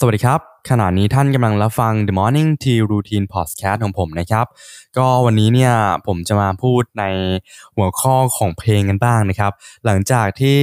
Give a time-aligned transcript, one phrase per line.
[0.00, 0.40] สวัสดีครับ
[0.70, 4.46] ขณะนี้ท่านกำลังรับฟัง The Morning Tea Routine Podcast ของผมนะครับ
[4.96, 5.72] ก็วันนี้เนี่ย
[6.06, 7.04] ผมจะมาพูดใน
[7.76, 9.52] หัวข้อของเพลงกันบ้างนะครับ
[9.84, 10.60] หลังจากที่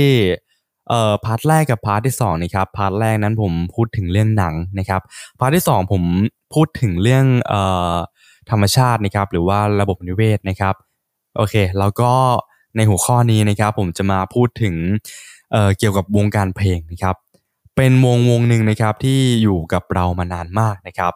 [0.90, 5.02] เอ่อ part แรกกับ part ที่สองนะครับ part แรกนั้นผมพูดถึงเรื่องหนังนะครับ
[5.40, 6.04] part ที่สองผม
[6.54, 7.62] พูดถึงเรื่องเอ่
[7.94, 7.96] อ
[8.52, 10.76] ธรรมชาตินะครับ หรือว่าระบบนิเวศนะครับ
[11.38, 12.12] โอเค แล้วก็
[12.76, 14.76] ในหัวข้อนี้นะครับ ผมจะมาพูดถึง
[15.52, 17.16] เอ่อเกี่ยวกับวงการเพลงนะครับ
[17.84, 21.14] เป็นวงวงหนึ่งนะครับที่อยู่กับเรามานานมากนะครับ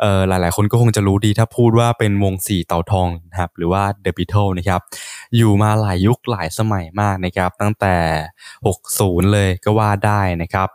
[0.00, 4.80] เอ่อหลายๆ คนก็คงจะรู้ดีถ้าพูดว่าเป็นวงสี่เต่าทองนะครับหรือว่า The Beatles นะครับ
[5.36, 7.94] อยู่มาหลายยุคหลายสมัยมากนะครับ ตั้งแต่
[8.64, 10.68] 60 เลยก็ว่าได้นะครับ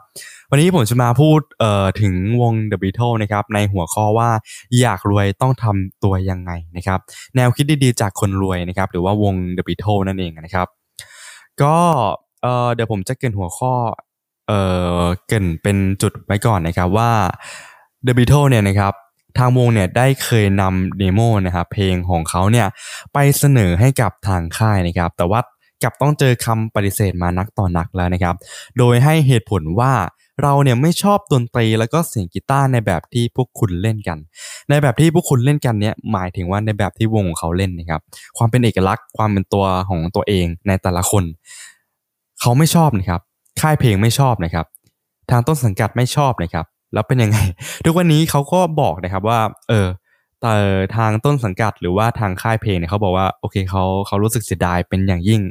[0.50, 4.30] วันนี้ผมจะมาพูดเอ่อถึงวง The Beatles นะครับในหัวข้อว่า
[4.80, 7.00] อยากรวยต้องทำตัวยังไงนะครับ
[7.36, 10.68] แนวคิดดีๆจากคนรวยนะครับ หรือว่าวง The Beatles นั่นเองนะครับ
[11.62, 11.78] ก็
[12.44, 13.74] เอ่อเดี๋ยวผมจะเกินหัวข้อ
[14.52, 14.64] เอ่
[15.02, 17.12] อเกินเป็นจุดไว้ก่อนนะครับว่า
[18.06, 18.94] The Beatles เนี่ยนะครับ
[19.38, 22.68] ทางวงเนี่ยได้เคยนำเดโมนะครับเพลงของเขาเนี่ย
[23.14, 25.40] ไปเสนอให้กับทางค่ายนะครับ แต่ว่า
[25.84, 28.36] กับต้องเจอคำปฏิเสธมานักต่อนนักแล้วนะครับ
[28.78, 29.94] โดยให้เหตุผลว่า
[30.42, 34.18] เราเนี่ยไม่ชอบดนตรีแล้วก็เสียงกีตาร์ในแบบที่พวกคุณเล่นกัน
[34.70, 38.02] ในแบบที่พวกคุณเล่นกันเนี่ยหมายถึงว่าในแบบที่วงของเขาเล่นนะครับ
[38.38, 41.24] ความเป็นเอกลักษณ์ความเป็นตัวของตัวเองในแต่ละคน
[42.42, 43.22] เขาไม่ชอบนะครับ
[43.62, 44.66] ค่ายเพลงไม่ชอบนะครับ
[45.32, 47.38] ทางต้นสังกัดไม่ชอบนะครับ แล้วเป็นยังไง
[47.86, 49.88] ทุกวันนี้เขาก็บอกนะครับว่า เออ
[50.42, 50.56] แต่
[50.96, 55.42] ทางต้นสังกัดหรือว่าทางค่ายเพลงเนี่ยเขาบอกว่าโอเคเขาเขารู้สึกเสียดายเป็นอย่างยิ่ง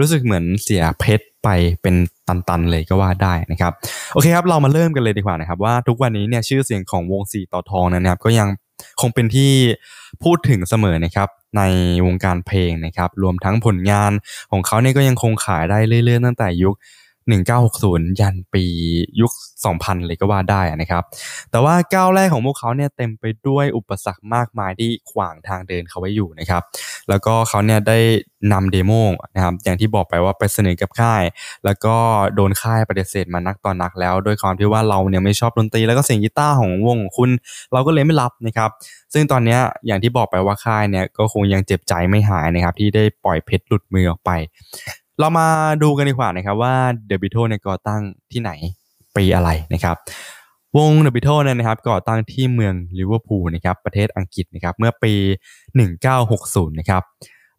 [0.00, 1.48] รู้สึกเหมือนเสียเพชรไป
[1.82, 1.94] เป็น
[2.28, 3.72] ตันๆเลยก็ว่าได้นะครับ
[4.12, 8.48] โอเคครับเรามาเริ่มกันเลยดีกว่านะครับว่าทุกวันนี้เนี่ยชื่อเสียงของวงสีต่อทองนะครับ ก็ยัง
[9.00, 9.52] คงเป็นที่
[10.22, 11.62] พูดถึงเสมอนะครับใน
[12.06, 14.12] วงการเพลงนะครับ รวมทั้งผลงาน
[14.50, 16.74] ของเขาเนี่ยก็ยังคงขายได้เรื่อยๆตั้งแต่ยุค
[17.30, 18.64] 1960 ยันปี
[19.20, 19.32] ยุค
[19.64, 21.02] 2000 เลยก็ว่าได้นะครับ
[21.50, 26.62] แต่ว่าก้าวแรกของพวกเขาเนี่ยเต็มไปด้วยอุปสรรคมากมายที่ขวางทางเดินเขาไว้อยู่นะครับ
[27.08, 27.98] แล้วก็เขาเนี่ยได้
[28.52, 28.92] นำ demo
[29.34, 31.22] นะครับอย่างที่บอกไปว่าไปเสนอกับค่าย
[31.64, 31.94] แล้วก็
[32.34, 37.30] โดนค่ายปฏิเสธมานักต่อนักแล้วโดยความที่ว่าเราเนี่ยไม่ชอบดนตรีแล้วก็เสียงกีตาร์ของวงคุณ
[37.72, 38.70] เราก็เลยไม่รับนะครับ
[39.12, 44.30] ซึ่งตอนนี้อย่างที่บอกไปว่าค่ายเนี่ยก็คงยังเจ็บใจไม่หายนะครับที่ได้ปล่อยเพชรหลุดมือออกไป
[45.22, 45.48] เรามา
[45.82, 46.74] ดูกันดีกว่านะครับว่า
[47.10, 48.02] The Beatles เนี่ยก่อตั้ง
[48.32, 48.50] ที่ไหน
[49.16, 49.96] ปีอะไรนะครับ
[50.76, 55.14] วง The Beatles เนี่ยนะครับก่อตั้งที่เมืองลิเวอร์พูลนะครับประเทศอังกฤษนะครับเมื่อปี
[55.96, 57.02] 1960 นะครับ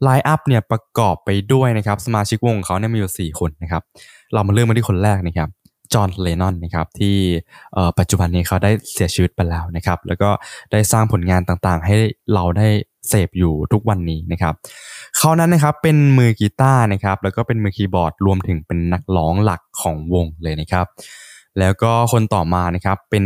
[0.04, 3.82] line up เนี่ยประกอบไปด้วยนะครับสมาชิกวงของเขาเนี่ยมีอยู่ 4 คนนะครับ
[4.34, 5.50] เรามาเริ่มมาที่คนแรกนะครับ
[5.94, 7.16] จอห์นเลนนอนนะครับที่
[8.00, 10.30] ปัจจุบันนี้เขาได้เสียชีวิตไปแล้วนะครับ แล้วก็
[10.72, 11.96] ได้สร้างผลงานต่างๆ ให้
[12.34, 12.68] เราได้
[13.10, 14.54] เสพอยู่ทุกวันนี้นะครับ
[15.18, 20.86] เขานั้นนะครับเป็นมือกีตาร์นะครับแล้วก็เป็นมือคีย์บอร์ดรวมถึงเป็นนักร้องหลักของวงเลยนะครับ
[21.60, 23.26] แล้วก็คนต่อมานะครับเป็น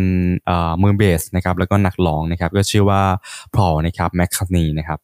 [0.83, 3.01] มือเบสนะครับแล้วก็นักร้องนะครับก็ชื่อว่า
[3.55, 4.99] พอลนะครับแมคคาร์ตนีย์นะครับ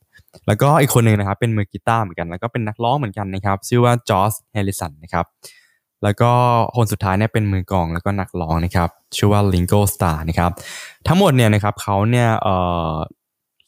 [0.47, 5.25] แล้วก็อีกคนหนึ่งนะครับเป็นมือกีตาร์เหมือนกัน แล้วก็เป็นนักร้องเหมือนกันนะครับชื่อว่าจอร์จแฮร์ริสันนะครับ
[6.03, 6.31] แล้วก็
[6.75, 10.51] คนสุดท้ายเนี่ยเป็นมือกองแล้วก็นักร้องนะครับชื่อว่าลิงโกสตาร์นะครับ
[11.07, 12.55] ทั้งหมดเนี่ยนะครับเขาเนี่ยเอ่
[12.91, 12.93] อ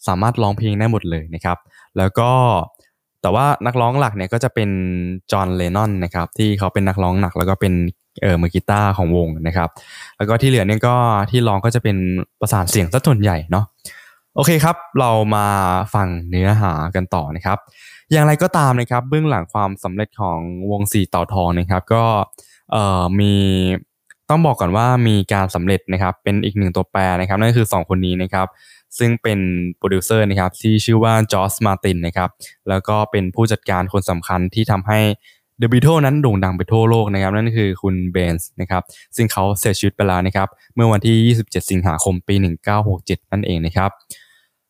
[0.07, 1.57] สามารถร้องเพลงได้หมดเลยนะครับ
[1.97, 2.31] แล้วก็
[3.21, 4.69] แต่ว่านักร้องหลักเนี่ยก็จะเป็น
[5.31, 7.73] จอห์นเลนนอนนะครับที่เขาเป็นนักร้องหนักแล้วก็เป็น
[8.21, 9.69] เออมือกีตาร์ของวงนะครับ
[10.17, 10.95] แล้วก็ที่เหลือเนี่ยก็
[11.31, 11.97] ที่ร้องก็จะเป็น
[12.39, 13.65] ประสานเสียงซะส่วนใหญ่เนาะ
[14.35, 15.45] โอเคครับ เรามา
[15.93, 17.57] ฟังเนื้อหากันต่อนะครับ
[18.11, 20.39] อย่างไรก็ตามนะครับ เบื้องหลังความสำเร็จของ
[20.71, 22.03] วงสี่เต่าทองนะครับ ก็
[22.71, 23.33] เอ่อมี
[24.29, 28.47] ต้องบอกก่อนว่ามีการสำเร็จนะครับ เป็นอีกหนึ่งตัวแปรนะครับนั่นก็คือ 2 คนนี้นะครับ
[28.99, 29.39] ซึ่งเป็น
[29.77, 32.29] โปรดิวเซอร์นะครับที่ชื่อว่าจอร์จมาร์ตินนะครับ
[32.69, 34.99] แล้วก็เป็นผู้จัดการคนสำคัญที่ทำให้
[35.61, 38.83] The Beatles นั้นโด่งดังไปทั่วโลกนะครับ นั่นคือคุณเบนส์นะครับ
[39.15, 42.35] ซึ่งเขาเสียชีวิตไปแล้วนะครับ เมื่อวันที่ 27 สิงหาคมปี
[42.83, 43.91] 1967 นั่นเองนะครับ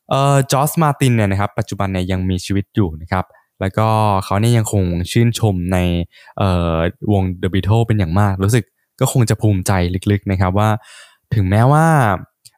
[0.10, 3.26] เอ่อจอร์มาตินเนี่ยนะครับปัจจุบันเนี่ยยังมีชีวิตอยู่นะครับ
[3.62, 3.88] แล้วก็
[4.26, 5.78] เขาเนี่ยยังคงชื่นชมใน
[6.38, 6.78] เอ่อ
[7.14, 8.64] วง The Beatles เป็นอย่างมาก รู้สึก
[9.00, 9.72] ก็คงจะภูมิใจ
[10.12, 10.70] ลึกๆนะครับว่า
[11.36, 11.86] ถึงแม้ว่า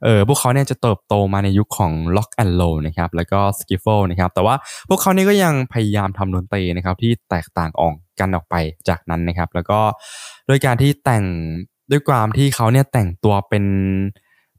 [0.04, 4.56] เออพวกเขาเนี่ยจะเติบโตมาในยุคของ Rock and Roll นะครับแล้วก็ Skiffle นะครับแต่ว่า
[4.90, 8.56] พวกเขาเนี่ยก็ยังพยายามทำดนตรีนะครับที่แตกต่างออกกันออกไป
[8.90, 9.80] จากนั้นนะครับแล้วก็
[10.48, 11.24] โดยการที่แต่ง
[11.92, 13.66] ด้วยความที่เขาเนี่ยแต่งตัวเป็น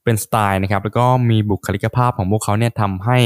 [0.04, 3.18] เป็นสไตล์นะครับแล้วก็มีบุคลิกภาพของพวกเขาเนี่ยทำให้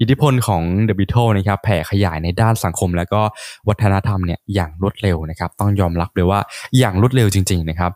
[0.00, 3.20] อิทธิพลของ The Beatles นะครับแผ่ขยายในด้านสังคม แล้วก็
[3.68, 6.40] วัฒนธรรมเนี่ยอย่างรวดเร็วนะครับต้องยอมรับเลยว่า
[6.78, 7.90] อย่างรวดเร็วจริง ๆ นะครับ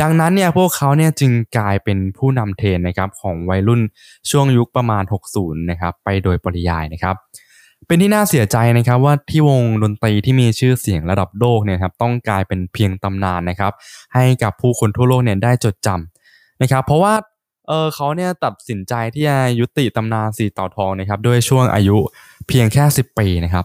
[0.00, 3.80] ดังนั้นเนี่ยพวกเขาเนี่ยจึงกลายเป็นผู้นำเทรนนะครับของวัยรุ่น
[4.30, 5.04] ช่วงยุคประมาณ
[5.34, 7.16] 60 นะครับไปโดยปริยายนะครับ
[7.86, 13.72] เป็นที่น่าเสียใจนะครับว่าที่วงดนตรีที่มีชื่อเสียงระดับโลกเนี่ยครับต้องกลายเป็นเพียงตำนานนะครับ
[14.14, 17.14] ให้กับผู้คนทั่วโลกเนี่ยได้จดจำนะครับ เพราะว่า
[17.68, 21.96] เออเขาเนี่ยตัดสินใจที่จะยุติตำนานสีเต่าทองนะครับด้วยช่วงอายุ
[22.48, 23.64] เพียงแค่ 10 ปีนะครับ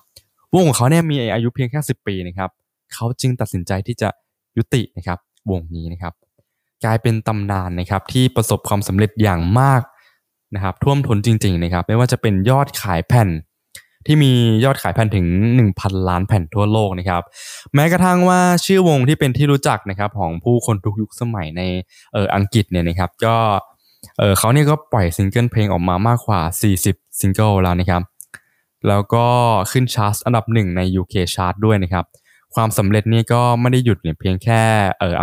[0.53, 2.49] วงของเขาเนี่ยมีอายุเพียงแค่ 10 ปีนะครับ
[2.93, 4.09] เขาจึงตัดสินใจที่จะ
[4.57, 5.19] ยุตินะครับ
[5.51, 6.13] วงนี้นะครับ
[6.85, 9.81] กลายเป็นตำนานนะครับที่ประสบความสำเร็จอย่างมาก
[10.55, 13.29] นะครับ ท่วมท้นจริง ๆ นะครับ ไม่ว่าจะเป็นยอดขายแผ่น
[14.05, 14.31] ที่มี
[14.65, 15.27] ยอดขายแผ่นถึง
[15.67, 17.21] 1,000 ล้านแผ่นทั่วโลกนะครับ
[17.73, 21.61] แม้กระทั่งว่าชื่อวงที่เป็นที่รู้จักนะครับของผู้คนทุกยุคสมัยใน
[22.13, 23.35] เอออังกฤษเนี่ยนะครับ ก็
[24.19, 26.41] เออเขาเนี่ยก็ปล่อยซิงเกิลเพลงออกมามากกว่า
[26.81, 28.01] 40 ซิงเกิลแล้วนะครับ
[28.87, 29.25] แล้วก็
[29.71, 32.05] ขึ้นชาร์ตอันดับหนึ่งใน UK ชาร์ตด้วยนะครับ
[32.55, 34.61] ความสำเร็จนี่ก็ไม่ได้หยุดเพียงแค่
[34.99, 35.15] เออ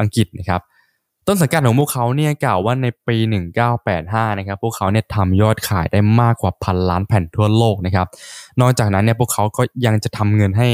[0.00, 0.60] อังกฤษนะครับ
[1.26, 3.16] ต้นสังกัดของพวกเขาเนี่ยกล่าวว่าในปี
[3.78, 8.06] 1985 นะครับพวกเขาเนี่ยทำยอดขายได้มากกว่าพันล้านแผ่นทั่วโลกนะครับ
[8.60, 10.68] นอกจากนั้นเนี่ยพวกเขาก็ยังจะทำเงินให้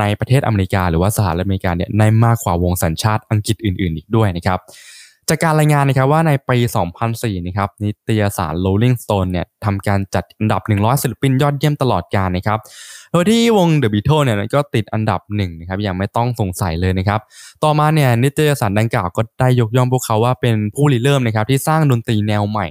[0.00, 4.58] ในประเทศอเมริกา หรือว่าสหรัฐอเมริกาเนี่ยได้มากกว่าวงสัญชาติอังกฤษอื่น ๆ อีกด้วยนะครับ
[5.28, 6.58] จากการรายงานนะครับว่าในปี
[7.02, 12.58] 2004 นะครับนิตยสาร Rolling Stone เนี่ยทำการจัดอันดับ 100 ศิลปินยอดเยี่ยมตลอดกาลนะครับ
[13.12, 17.20] โดยที่วง The Beatles เนี่ยก็ติดอันดับหนึ่งนะครับอย่างไม่ต้องสงสัยเลยนะครับ
[17.64, 22.66] ต่อมาเนี่ยนิตยสารดังกล่าวก็ได้ยกย่องพวกเขาว่าเป็นผู้ริเริ่มนะครับที่สร้างดนตรีแนวใหม่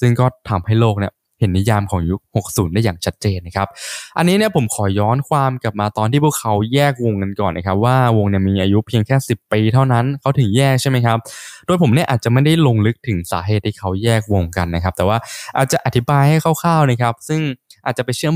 [0.00, 3.68] ซึ่งก็ทำให้โลกเนี่ย เห็นนิยามของยุค 60 ได้อย่างชัดเจนนะครับ
[4.16, 11.18] อันนี้เนี่ยผมขอย้อนความกลับมาตอนที่พวกเขาแยกวงกันก่อนนะครับ ว่าวงเนี่ยมีอายุเพียงแค่ 10 ปีเท่านั้นเขาถึงแยกใช่ไหมครับ
[11.66, 15.18] โดยผมเนี่ยอาจจะไม่ได้ลงลึกถึงสาเหตุที่เขาแยกวงกันนะครับ แต่ว่า
[15.56, 17.40] อาจจะอธิบายให้คร่าวๆนะครับ ซึ่ง
[17.84, 18.34] อาจจะไปเชื่อม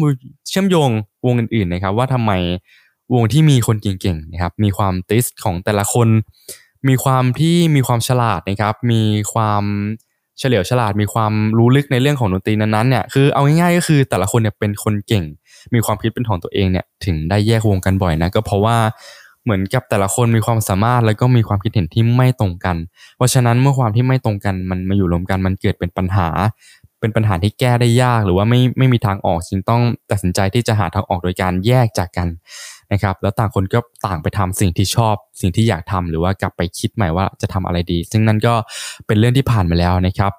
[0.48, 0.90] เชื่อมโยง
[1.26, 2.32] วงอื่นๆนะครับ ว่าทำไม
[3.14, 6.08] วงที่มีคนเก่งๆนะครับ มีความติสของแต่ละคน
[6.88, 9.02] มีความที่มีความฉลาดนะครับ มี
[9.32, 9.64] ความ
[10.38, 15.25] เฉลียวฉลาดมีความรู้ลึกในเรื่องของดนตรีนั้นๆเนี่ยคือเอาง่ายๆก็คือแต่ละคนเนี่ยเป็นคนเก่ง
[15.75, 18.76] มีความคิดเป็นของตัวเองเนี่ยถึงได้แยกวงกันบ่อยนะก็เพราะว่า
[19.44, 22.76] เหมือนกับแต่ละคนมีความสามารถแล้วก็มีความคิดเห็นที่ไม่ตรงกัน
[23.16, 26.28] เพราะฉะนั้นเมื่อความที่ไม่ตรงกันมันมาอยู่รวมกันมันเกิดเป็นปัญหา
[27.00, 32.28] เป็นปัญหาที่แก้ได้ยากหรือว่าไม่ไม่มีทางออกจึงต้องตัดสินใจที่จะหาทางออกโดยการแยกจากกัน
[32.92, 38.54] นะครับแล้วต่างคนก็ต่างไปทำสิ่งที่ชอบสิ่งที่อยากทำหรือว่ากลับไปคิดใหม่ว่าจะทำอะไรดี ซึ่งนั่นก็
[39.06, 40.32] เป็นเรื่องที่ผ่านมาแล้วนะครับ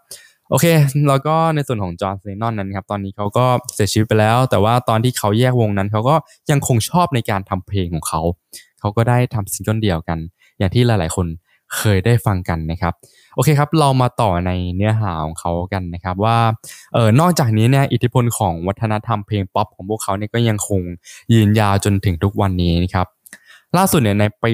[0.50, 0.66] โอเค
[1.08, 6.16] แล้วก็ในส่วนของจอห์นเลนนอนนั้นครับตอนนี้เขาก็เสียชีวิตไปแล้ว แต่ว่าตอนที่เขาแยกวงนั้นเขาก็
[6.52, 8.22] ยังคงชอบในการทำเพลงของเขา
[8.80, 10.20] เขาก็ได้ทำซิงเกิลเดี่ยวกัน
[10.58, 11.28] อย่างที่หลาย ๆ คน
[11.76, 12.94] เคยได้ฟังกันนะครับ
[13.36, 16.38] โอเคครับ เรามาต่อในเนื้อหาของเขากันนะครับว่า
[16.94, 20.82] เออนอกจากนี้เนี่ยอิทธิพลของวัฒนธรรมเพลงป๊อปของพวกเขาเนี่ยก็ยังคง
[21.34, 23.08] ยืนยาวจนถึงทุกวันนี้นะครับ
[23.78, 24.52] ล่าสุดเนี่ยในปี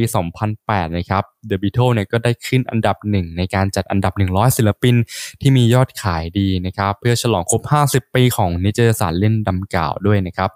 [0.48, 4.96] 2008 นะครับ The Beatles เนี่ยก็ได้ขึ้นอันดับหนึ่งในการจัดอันดับ 100 ศิลปิน
[5.42, 10.50] ที่มียอดขายดีนะครับ เพื่อฉลองครบ 50 ปีของนิตยสารเล่นดำกล่าวด้วยนะครับ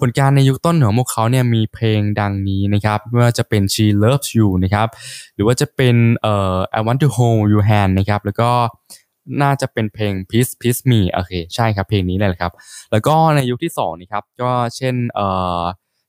[0.00, 4.88] ผลการในยุคต้นของพวกเขาเนี่ยมีเพลงดังนี้นะครับไม่ว่าจะเป็น She Loves You นะครับ
[5.34, 8.50] หรือว่าจะเป็นเอ่อ I Want to Hold Your Hand นะครับแล้วก็
[9.42, 12.52] น่าจะเป็นเพลง Peace Peace Me โอเคใช่ครับเพลงนี้เลยครับ
[12.92, 15.26] แล้วก็ในยุคที่2นะครับก็เช่นเอ่
[15.60, 15.62] อ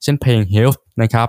[0.04, 1.28] เช่นเพลง Health นะครับ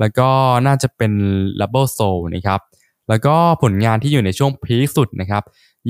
[0.00, 0.28] แล้วก็
[0.66, 1.12] น่าจะเป็น
[1.60, 2.60] l a b e l Soul นะครับ
[3.08, 5.42] แล้วก็ผลงานที่อยู่ในช่วงพีคสุดนะครับ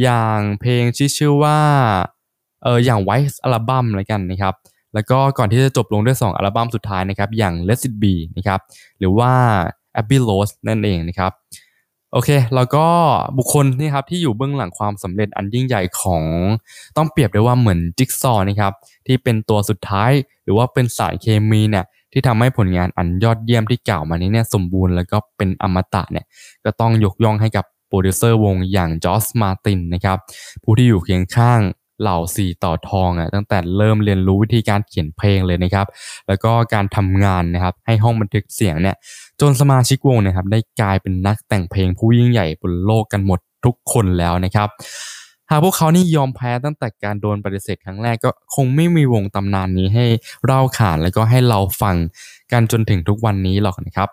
[0.02, 1.58] อย่างเพลงที่ชื่อว่า
[2.62, 4.54] เอออย่าง White Album อะไรกันนะครับ
[4.94, 8.60] แล้วก็ก่อนที่จะจบลงด้วย 2 อัลบั้มสุดท้ายนะครับอย่าง Let It Be นะครับ
[8.98, 9.32] หรือว่า
[10.00, 11.32] Abbey Road นั่นเองนะครับ
[12.12, 12.86] โอเค แล้วก็
[13.38, 16.24] บุคคลนี่ครับที่อยู่เบื้องหลังความสำเร็จอันยิ่งใหญ่ของ
[16.96, 18.72] ต้องเปรียบได้ว่าเหมือนจิ๊กซอนะครับ
[19.06, 20.10] ที่เป็นตัวสุดท้าย
[20.44, 26.26] หรือว่าเป็นสารเคมีเนี่ยที่ทำให้ผลงานอันยอดเยี่ยมที่กล่าวมานี้เนี่ยสมบูรณ์แล้วก็เป็นอมตะเนี่ย
[26.64, 30.18] ก็ต้องยกย่องให้กับโปรดิวเซอร์วงอย่างจอสมาตินนะครับ
[30.64, 31.60] ผู้ที่อยู่เคียงข้าง
[32.00, 35.86] เหล่าสีต่อทองอะตั้งแต่เริ่มเรียนรู้วิธีการเขียนเพลงเลยนะครับ
[36.28, 38.96] แล้วก็การทำงานนะครับให้ห้องบันทึกเสียงเนี่ย
[39.40, 44.68] จนสมาชิกวงนะครับได้กลายเป็นนักแต่งเพลงผู้ยิ่งใหญ่บนโลกกันหมดทุกคนแล้วนะครับ
[45.50, 50.06] หากพวกเขานี่ยอมแพ้ตั้งแต่การโดนปฏิเสธครั้งแรกก็คงไม่มีวงตำนานนี้ให้
[50.44, 51.96] เล่าขานแล้วก็ให้เราฟัง
[52.52, 54.08] กันจนถึงทุกวันนี้หรอกนะครับ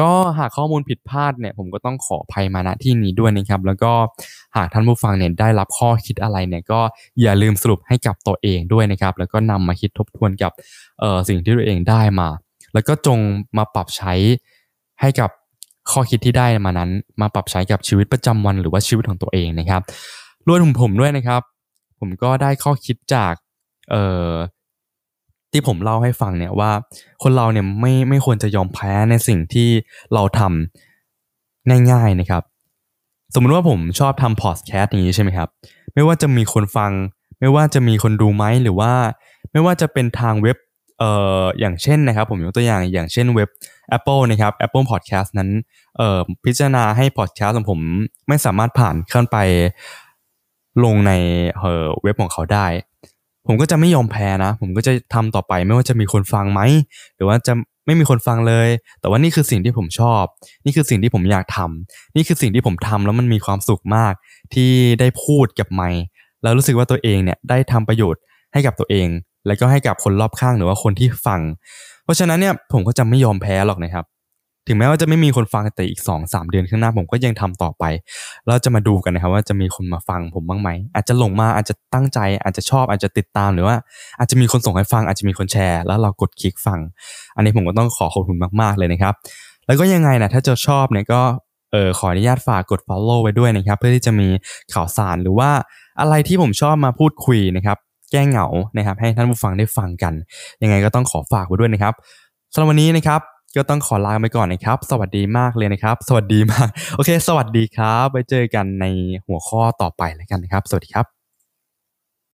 [0.00, 3.92] ก็หากข้อมูลผิดพลาดเนี่ยผมก็ต้องขออภัยมาณที่นี้ด้วยนะครับ แล้วก็
[4.56, 6.80] หากท่านผู้ฟังเนี่ยได้รับข้อคิดอะไรเนี่ยก็
[7.20, 10.52] อย่าลืมสรุปให้กับตัวเองด้วยนะครับ แล้วก็นำมาคิดทบทวนกับ
[11.28, 12.28] สิ่งที่ตัวเองได้มา
[12.74, 13.18] แล้วก็จง
[13.56, 14.12] มาปรับใช้
[15.00, 15.30] ให้กับ
[15.90, 16.90] ข้อคิดที่ได้มานั้น
[17.20, 19.82] มาปรับใช้กับชีวิตประจำวันหรือว่าชีวิตของตัวเองนะครับ
[20.46, 21.42] รวมถึงผมด้วยนะครับ
[22.00, 23.34] ผมก็ได้ข้อคิดจาก
[23.90, 24.32] เอ่อ
[25.52, 26.70] ที่ผมเล่าให้ฟังเนี่ยว่า
[27.22, 29.68] คนเราเนี่ยไม่ไม่ควรจะยอมแพ้ในสิ่งที่
[30.14, 32.42] เราทำง่ายๆนะครับ
[33.34, 35.48] สมมติว่าผมชอบทำพอดแคสต์อย่างนี้ใช่ไหมครับ
[35.94, 36.92] ไม่ว่าจะมีคนฟัง
[37.40, 38.92] ไม่ว่าจะมีคนดูไหมหรือว่า
[39.52, 40.56] ไม่ว่าจะเป็นทางเว็บ
[40.98, 43.48] เอ่ออย่างเช่นนะครับ ผมยกตัวอย่างอย่างเช่นเว็บ
[43.96, 45.50] Apple นะครับ Apple Podcast นั้น
[45.96, 47.80] เอ่อพิจารณาให้ podcast ของผม
[48.28, 49.36] ไม่สามารถผ่านขึ้นไป
[50.84, 51.12] ลงใน
[51.58, 52.66] เอ่อเว็บของเขาได้
[53.48, 56.60] ผมก็จะไม่ยอมแพ้นะ ผมก็จะทำต่อไปไม่ว่าจะมีคนฟังไหม
[57.16, 57.52] หรือว่าจะ
[57.86, 58.68] ไม่มีคนฟังเลย
[59.00, 60.24] แต่ว่านี่คือสิ่งที่ผมชอบ
[60.64, 64.12] นี่คือสิ่งที่ผมอยากทำนี่คือสิ่งที่ผมทำแล้วมันมีความสุขมาก
[64.54, 66.02] ที่ได้พูดกับไมค์
[66.42, 69.08] แล้วรู้สึกว่าตัวเองเนี่ยได้ทำประโยชน์ให้กับตัวเอง
[69.46, 71.40] แล้วก็ให้กับคนรอบข้างหรือว่าคนที่ฟัง
[72.04, 74.04] เพราะฉะนั้นเนี่ยผมก็จะไม่ยอมแพ้หรอกนะครับ
[74.68, 77.84] ถึงแม้ว่าจะไม่มีคนฟังแต่อีก 2 3 เดือนข้างหน้าผมก็ยังทำต่อไป
[78.46, 83.76] แล้วจะมาดูกันนะครับว่าจะมีคนมาฟังผมบ้างไหม อาจจะหลงมาอาจจะตั้งใจ อาจจะชอบอาจจะติดตามหรือว่า
[84.18, 86.78] อาจจะมีคนส่งให้ฟัง อาจจะมีคนแชร์ แล้วเรากดคลิกฟัง
[87.36, 89.14] อันนี้ผมก็ต้องขอขอบคุณมากๆเลยนะครับ
[89.66, 91.22] แล้วก็ยังไงนะถ้าจะชอบเนี่ยก็
[91.72, 94.28] เออขออนุญาตฝากกด follow ไว้ด้วยนะครับ เพื่อที่จะมี
[94.72, 95.50] ข่าวสารหรือว่า
[96.00, 97.78] อะไรที่ผมชอบมาพูดคุยนะครับ
[98.12, 98.46] แก้เหงา
[98.76, 100.14] นะครับให้ท่านผู้ฟังได้ฟังกัน
[100.62, 101.94] ยังไงก็ต้องขอฝากไว้ด้วยนะครับ
[102.52, 103.20] สำหรับวันนี้นะครับ
[103.58, 108.86] ก็ต้องขอลาไปก่อนนะครับ สวัสดีมากเลยนะครับ สวัสดีมาก โอเค สวัสดีครับ ไว้เจอกันใน
[109.26, 111.17] หัวข้อต่อไปแล้วกันนะครับ สวัสดีครับ